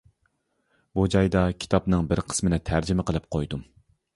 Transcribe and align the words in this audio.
بۇ 0.99 1.03
جايدا 1.17 1.43
كىتابنىڭ 1.65 2.09
بىر 2.13 2.23
قىسمىنى 2.33 2.61
تەرجىمە 2.71 3.07
قىلىپ 3.11 3.29
قويدۇم. 3.37 3.63